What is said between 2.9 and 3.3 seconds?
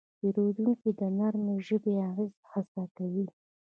کوي.